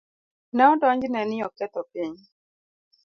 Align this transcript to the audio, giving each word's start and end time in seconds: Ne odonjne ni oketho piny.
Ne 0.55 0.63
odonjne 0.73 1.21
ni 1.29 1.37
oketho 1.47 1.81
piny. 1.91 2.15